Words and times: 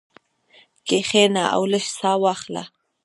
کښېنه 0.87 1.43
او 1.55 1.61
لږه 1.71 1.91
ساه 1.99 2.17
واخله. 2.23 2.63